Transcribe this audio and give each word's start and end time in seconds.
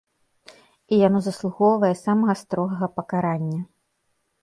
І 0.95 0.99
яно 1.07 1.19
заслугоўвае 1.27 1.93
самага 2.03 2.33
строгага 2.43 2.93
пакарання. 2.99 3.61